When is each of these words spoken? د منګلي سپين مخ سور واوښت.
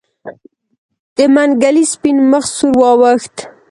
د 1.15 1.17
منګلي 1.33 1.83
سپين 1.93 2.17
مخ 2.31 2.45
سور 2.55 2.73
واوښت. 2.81 3.35